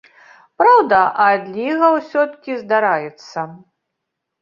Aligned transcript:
Праўда, 0.61 1.01
адліга 1.27 1.91
ўсё-ткі 1.99 2.59
здараецца. 2.65 3.49